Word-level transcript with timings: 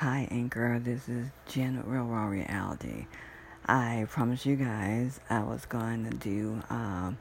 Hi, 0.00 0.26
Anchor. 0.30 0.80
This 0.82 1.10
is 1.10 1.26
Janet 1.46 1.84
Real 1.84 2.04
Raw 2.04 2.24
Reality. 2.24 3.04
I 3.66 4.06
promised 4.08 4.46
you 4.46 4.56
guys 4.56 5.20
I 5.28 5.40
was 5.40 5.66
going 5.66 6.08
to 6.08 6.16
do 6.16 6.62
uh, 6.70 7.12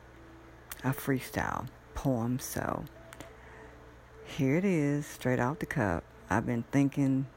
a 0.85 0.91
freestyle 0.91 1.67
poem, 1.93 2.39
so 2.39 2.85
here 4.23 4.55
it 4.55 4.63
is, 4.63 5.05
straight 5.05 5.41
off 5.41 5.59
the 5.59 5.65
cup. 5.65 6.05
I've 6.29 6.45
been 6.45 6.63
thinking, 6.71 7.27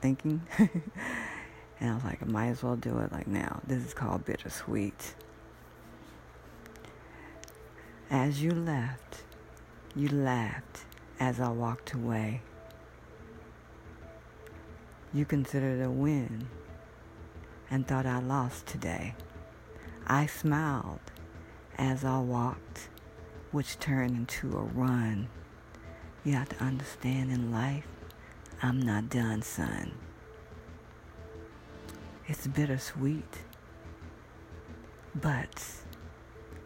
thinking, 0.00 0.42
and 0.58 0.70
I 1.80 1.94
was 1.94 2.04
like, 2.04 2.22
I 2.22 2.26
might 2.26 2.50
as 2.50 2.62
well 2.62 2.76
do 2.76 2.98
it 2.98 3.10
like 3.10 3.26
now. 3.26 3.60
This 3.66 3.84
is 3.84 3.94
called 3.94 4.24
Bittersweet. 4.24 5.16
As 8.08 8.40
you 8.40 8.52
left, 8.52 9.24
you 9.96 10.10
laughed 10.10 10.84
as 11.18 11.40
I 11.40 11.48
walked 11.48 11.92
away. 11.92 12.42
You 15.14 15.26
considered 15.26 15.84
a 15.84 15.90
win 15.90 16.48
and 17.70 17.86
thought 17.86 18.06
I 18.06 18.18
lost 18.18 18.66
today. 18.66 19.14
I 20.06 20.24
smiled 20.24 21.00
as 21.76 22.02
I 22.02 22.18
walked, 22.18 22.88
which 23.50 23.78
turned 23.78 24.16
into 24.16 24.56
a 24.56 24.62
run. 24.62 25.28
You 26.24 26.32
have 26.32 26.48
to 26.50 26.64
understand 26.64 27.30
in 27.30 27.52
life, 27.52 27.86
I'm 28.62 28.80
not 28.80 29.10
done, 29.10 29.42
son. 29.42 29.92
It's 32.26 32.46
bittersweet, 32.46 33.42
but 35.14 35.62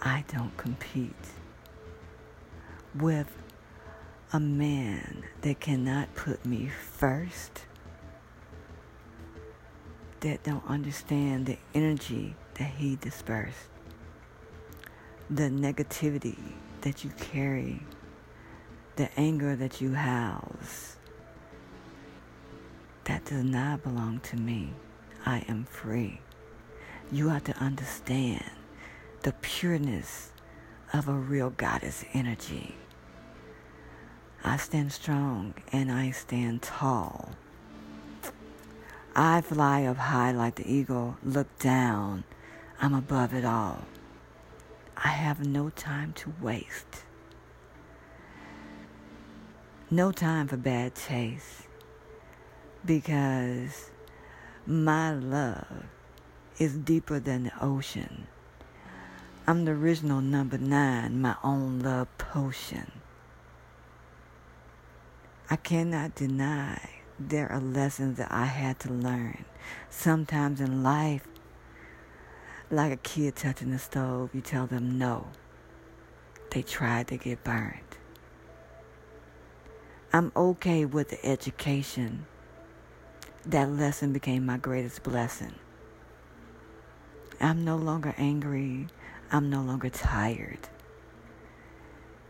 I 0.00 0.24
don't 0.28 0.56
compete 0.56 1.14
with 2.94 3.36
a 4.32 4.38
man 4.38 5.24
that 5.40 5.58
cannot 5.58 6.14
put 6.14 6.46
me 6.46 6.68
first 6.68 7.62
that 10.26 10.42
don't 10.42 10.66
understand 10.66 11.46
the 11.46 11.56
energy 11.72 12.34
that 12.54 12.68
he 12.68 12.96
dispersed, 12.96 13.68
the 15.30 15.44
negativity 15.44 16.36
that 16.80 17.04
you 17.04 17.10
carry, 17.10 17.80
the 18.96 19.08
anger 19.16 19.54
that 19.54 19.80
you 19.80 19.94
house. 19.94 20.96
That 23.04 23.24
does 23.24 23.44
not 23.44 23.84
belong 23.84 24.18
to 24.24 24.36
me. 24.36 24.70
I 25.24 25.44
am 25.48 25.64
free. 25.64 26.20
You 27.12 27.28
have 27.28 27.44
to 27.44 27.56
understand 27.58 28.50
the 29.22 29.32
pureness 29.42 30.32
of 30.92 31.06
a 31.08 31.12
real 31.12 31.50
goddess 31.50 32.04
energy. 32.14 32.74
I 34.42 34.56
stand 34.56 34.90
strong 34.90 35.54
and 35.70 35.92
I 35.92 36.10
stand 36.10 36.62
tall. 36.62 37.30
I 39.18 39.40
fly 39.40 39.84
up 39.84 39.96
high 39.96 40.30
like 40.30 40.56
the 40.56 40.70
eagle, 40.70 41.16
look 41.24 41.58
down. 41.58 42.24
I'm 42.82 42.92
above 42.92 43.32
it 43.32 43.46
all. 43.46 43.86
I 44.94 45.08
have 45.08 45.46
no 45.46 45.70
time 45.70 46.12
to 46.16 46.34
waste. 46.42 47.04
No 49.90 50.12
time 50.12 50.48
for 50.48 50.58
bad 50.58 50.94
taste. 50.94 51.62
Because 52.84 53.88
my 54.66 55.14
love 55.14 55.86
is 56.58 56.76
deeper 56.76 57.18
than 57.18 57.44
the 57.44 57.52
ocean. 57.58 58.26
I'm 59.46 59.64
the 59.64 59.72
original 59.72 60.20
number 60.20 60.58
nine, 60.58 61.22
my 61.22 61.36
own 61.42 61.80
love 61.80 62.08
potion. 62.18 62.92
I 65.48 65.56
cannot 65.56 66.14
deny 66.14 66.95
there 67.18 67.50
are 67.50 67.60
lessons 67.60 68.18
that 68.18 68.30
I 68.30 68.44
had 68.44 68.78
to 68.80 68.92
learn. 68.92 69.44
Sometimes 69.88 70.60
in 70.60 70.82
life, 70.82 71.26
like 72.70 72.92
a 72.92 72.96
kid 72.96 73.36
touching 73.36 73.70
the 73.70 73.78
stove, 73.78 74.30
you 74.34 74.40
tell 74.40 74.66
them 74.66 74.98
no. 74.98 75.28
They 76.50 76.62
tried 76.62 77.08
to 77.08 77.16
get 77.16 77.44
burned. 77.44 77.80
I'm 80.12 80.32
okay 80.36 80.84
with 80.84 81.10
the 81.10 81.24
education. 81.26 82.26
That 83.44 83.70
lesson 83.70 84.12
became 84.12 84.46
my 84.46 84.56
greatest 84.56 85.02
blessing. 85.02 85.54
I'm 87.40 87.64
no 87.64 87.76
longer 87.76 88.14
angry. 88.16 88.88
I'm 89.30 89.50
no 89.50 89.60
longer 89.60 89.90
tired. 89.90 90.68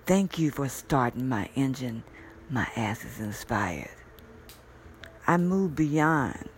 Thank 0.07 0.39
you 0.39 0.51
for 0.51 0.69
starting 0.69 1.29
my 1.29 1.49
engine. 1.55 2.03
My 2.51 2.69
ass 2.77 3.05
is 3.05 3.21
inspired. 3.21 3.91
I 5.29 5.37
moved 5.39 5.75
beyond 5.75 6.49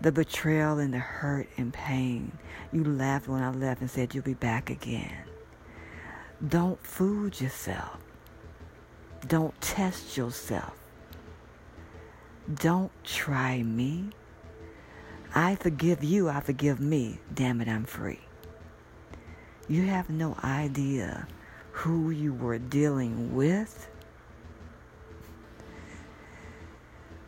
the 0.00 0.10
betrayal 0.10 0.78
and 0.78 0.94
the 0.94 0.98
hurt 0.98 1.48
and 1.58 1.72
pain. 1.72 2.32
You 2.72 2.82
laughed 2.82 3.28
when 3.28 3.42
I 3.42 3.50
left 3.50 3.82
and 3.82 3.90
said 3.90 4.14
you'll 4.14 4.24
be 4.24 4.34
back 4.34 4.70
again. 4.70 5.24
Don't 6.46 6.84
fool 6.84 7.28
yourself. 7.28 7.98
Don't 9.28 9.58
test 9.60 10.16
yourself. 10.16 10.72
Don't 12.52 12.90
try 13.04 13.62
me. 13.62 14.10
I 15.34 15.54
forgive 15.54 16.02
you, 16.02 16.28
I 16.28 16.40
forgive 16.40 16.80
me. 16.80 17.18
Damn 17.32 17.60
it, 17.60 17.68
I'm 17.68 17.84
free. 17.84 18.20
You 19.68 19.86
have 19.86 20.10
no 20.10 20.36
idea 20.42 21.28
who 21.72 22.10
you 22.10 22.34
were 22.34 22.58
dealing 22.58 23.34
with 23.34 23.88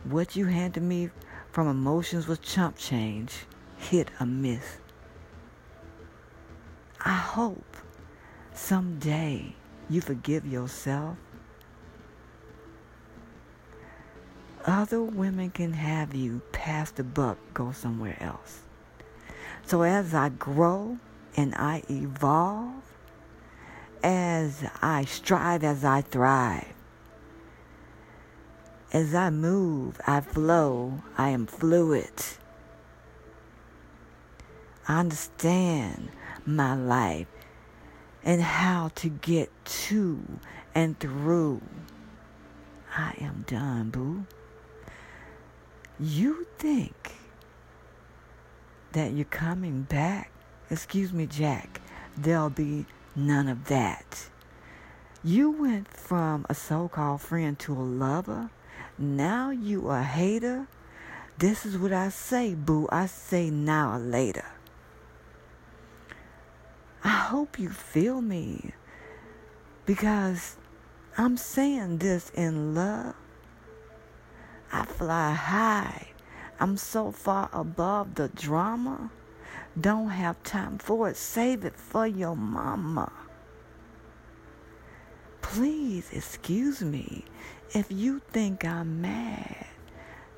What 0.04 0.36
you 0.36 0.44
handed 0.46 0.82
me 0.82 1.08
from 1.50 1.66
emotions 1.66 2.28
was 2.28 2.38
chump 2.38 2.76
change, 2.76 3.46
hit 3.78 4.10
a 4.20 4.26
miss. 4.26 4.76
I 7.02 7.14
hope 7.14 7.76
someday 8.52 9.54
you 9.88 10.02
forgive 10.02 10.46
yourself. 10.46 11.16
Other 14.66 15.02
women 15.02 15.50
can 15.50 15.72
have 15.72 16.14
you 16.14 16.42
pass 16.52 16.90
the 16.90 17.04
buck, 17.04 17.38
go 17.54 17.72
somewhere 17.72 18.16
else. 18.20 18.60
So 19.64 19.82
as 19.82 20.12
I 20.12 20.28
grow 20.28 20.98
and 21.34 21.54
I 21.54 21.82
evolve, 21.88 22.82
as 24.02 24.64
I 24.82 25.06
strive, 25.06 25.64
as 25.64 25.82
I 25.82 26.02
thrive, 26.02 26.73
as 28.94 29.12
I 29.12 29.28
move, 29.28 30.00
I 30.06 30.20
flow, 30.20 31.02
I 31.18 31.30
am 31.30 31.46
fluid. 31.46 32.12
I 34.86 35.00
understand 35.00 36.10
my 36.46 36.76
life 36.76 37.26
and 38.22 38.40
how 38.40 38.92
to 38.94 39.08
get 39.08 39.50
to 39.64 40.38
and 40.76 40.98
through. 41.00 41.60
I 42.96 43.16
am 43.20 43.44
done, 43.48 43.90
boo. 43.90 44.26
You 45.98 46.46
think 46.58 47.14
that 48.92 49.12
you're 49.12 49.24
coming 49.24 49.82
back? 49.82 50.30
Excuse 50.70 51.12
me, 51.12 51.26
Jack. 51.26 51.80
There'll 52.16 52.48
be 52.48 52.86
none 53.16 53.48
of 53.48 53.64
that. 53.64 54.28
You 55.24 55.50
went 55.50 55.88
from 55.88 56.46
a 56.48 56.54
so 56.54 56.86
called 56.86 57.22
friend 57.22 57.58
to 57.58 57.72
a 57.72 57.82
lover 57.82 58.50
now 58.98 59.50
you 59.50 59.88
a 59.88 60.02
hater? 60.02 60.66
This 61.38 61.66
is 61.66 61.76
what 61.76 61.92
I 61.92 62.10
say, 62.10 62.54
boo. 62.54 62.88
I 62.92 63.06
say 63.06 63.50
now 63.50 63.96
or 63.96 63.98
later. 63.98 64.46
I 67.02 67.08
hope 67.08 67.58
you 67.58 67.68
feel 67.68 68.20
me 68.20 68.72
because 69.84 70.56
I'm 71.18 71.36
saying 71.36 71.98
this 71.98 72.30
in 72.30 72.74
love. 72.74 73.14
I 74.72 74.84
fly 74.84 75.32
high. 75.32 76.08
I'm 76.58 76.76
so 76.76 77.10
far 77.10 77.50
above 77.52 78.14
the 78.14 78.28
drama. 78.28 79.10
Don't 79.78 80.10
have 80.10 80.42
time 80.44 80.78
for 80.78 81.08
it. 81.08 81.16
Save 81.16 81.64
it 81.64 81.76
for 81.76 82.06
your 82.06 82.36
mama. 82.36 83.12
Please 85.54 86.10
excuse 86.10 86.82
me 86.82 87.24
if 87.74 87.86
you 87.88 88.20
think 88.32 88.64
I'm 88.64 89.00
mad. 89.00 89.66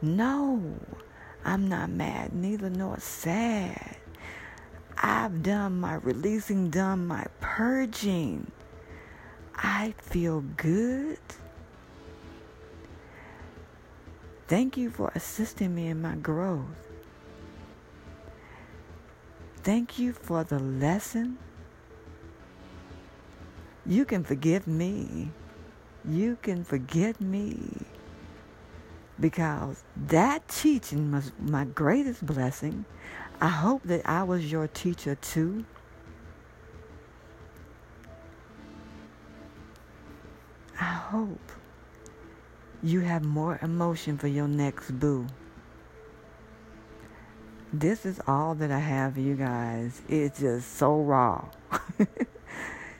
No, 0.03 0.79
I'm 1.43 1.71
not 1.71 1.89
mad, 1.89 2.35
neither 2.35 2.69
nor 2.69 3.01
sad. 3.01 3.97
I've 4.99 5.43
done 5.43 5.81
my 5.81 5.95
releasing, 5.95 6.69
done 6.69 7.07
my 7.07 7.25
purging. 7.41 8.53
I 9.55 9.95
feel 9.97 10.43
good. 10.59 11.19
Thank 14.49 14.77
you 14.77 14.91
for 14.91 15.11
assisting 15.15 15.75
me 15.75 15.87
in 15.87 16.03
my 16.03 16.17
growth. 16.17 16.91
Thank 19.63 19.99
you 19.99 20.13
for 20.13 20.45
the 20.45 20.59
lesson 20.59 21.39
you 23.87 24.05
can 24.05 24.25
forgive 24.25 24.67
me. 24.67 25.33
You 26.05 26.37
can 26.43 26.65
forget 26.65 27.21
me. 27.21 27.87
because 29.21 29.85
that 29.97 30.47
teaching 30.49 31.13
was 31.13 31.33
my 31.39 31.65
greatest 31.65 32.25
blessing. 32.27 32.85
I 33.41 33.49
hope 33.49 33.83
that 33.85 34.03
I 34.09 34.23
was 34.25 34.51
your 34.51 34.69
teacher 34.69 35.15
too. 35.15 35.65
I 40.81 40.85
hope 40.85 41.53
you 42.83 43.01
have 43.01 43.25
more 43.25 43.59
emotion 43.63 44.19
for 44.19 44.29
your 44.29 44.49
next 44.49 44.91
boo. 44.99 45.27
This 47.73 48.07
is 48.07 48.21
all 48.27 48.55
that 48.57 48.71
I 48.73 48.79
have 48.81 49.15
for 49.15 49.21
you 49.21 49.35
guys. 49.37 50.03
It's 50.09 50.41
just 50.41 50.77
so 50.77 51.01
raw. 51.01 51.49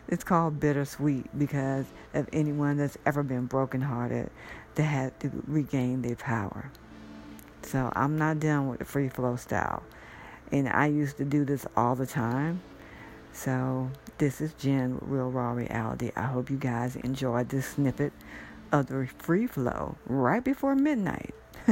it's 0.09 0.25
called 0.25 0.61
bittersweet 0.61 1.27
because 1.39 1.87
of 2.15 2.29
anyone 2.33 2.77
that's 2.77 2.99
ever 3.05 3.23
been 3.23 3.47
brokenhearted 3.47 4.31
that 4.77 4.83
had 4.83 5.19
to 5.21 5.31
regain 5.47 6.03
their 6.03 6.17
power. 6.17 6.71
So 7.63 7.93
I'm 7.97 8.17
not 8.17 8.39
done 8.39 8.69
with 8.69 8.79
the 8.79 8.85
free 8.85 9.09
flow 9.09 9.37
style. 9.37 9.83
And 10.53 10.69
I 10.69 10.87
used 10.87 11.17
to 11.17 11.25
do 11.25 11.45
this 11.45 11.67
all 11.77 11.97
the 11.97 12.07
time. 12.07 12.61
So 13.33 13.91
this 14.19 14.41
is 14.41 14.53
Jen 14.55 14.95
with 14.95 15.03
Real 15.03 15.31
Raw 15.31 15.53
Reality. 15.53 16.13
I 16.15 16.23
hope 16.23 16.51
you 16.51 16.57
guys 16.57 16.97
enjoyed 16.97 17.49
this 17.49 17.67
snippet 17.67 18.13
of 18.71 18.87
the 18.87 19.09
free 19.19 19.47
flow 19.47 19.97
right 20.07 20.43
before 20.43 20.75
midnight 20.75 21.35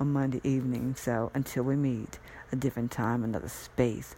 on 0.00 0.12
Monday 0.12 0.40
evening. 0.42 0.96
So 0.96 1.30
until 1.34 1.62
we 1.62 1.76
meet, 1.76 2.18
a 2.52 2.56
different 2.56 2.90
time, 2.90 3.22
another 3.22 3.48
space, 3.48 4.14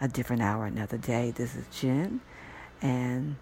a 0.00 0.08
different 0.08 0.42
hour, 0.42 0.66
another 0.66 0.98
day. 0.98 1.30
This 1.30 1.56
is 1.56 1.66
Jen, 1.72 2.20
and 2.84 3.36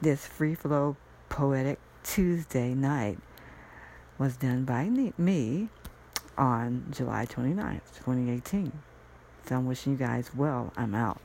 this 0.00 0.24
free 0.24 0.54
flow 0.54 0.96
poetic 1.28 1.78
Tuesday 2.04 2.72
night 2.72 3.18
was 4.18 4.36
done 4.36 4.64
by 4.64 4.88
me 4.88 5.68
on 6.38 6.86
July 6.92 7.26
29th, 7.26 7.80
2018. 7.96 8.72
So 9.46 9.56
I'm 9.56 9.66
wishing 9.66 9.92
you 9.92 9.98
guys 9.98 10.30
well. 10.34 10.72
I'm 10.76 10.94
out. 10.94 11.20